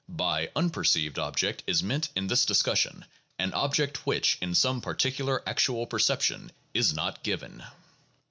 By 0.09 0.49
unperceived 0.55 1.19
object 1.19 1.61
is 1.67 1.83
meant 1.83 2.09
in 2.15 2.25
this 2.25 2.43
discussion 2.43 3.05
an 3.37 3.53
object 3.53 4.03
which 4.07 4.39
in 4.41 4.55
some 4.55 4.81
particular 4.81 5.47
actual 5.47 5.85
perception 5.85 6.51
is 6.73 6.91
not 6.91 7.21
given. 7.21 7.63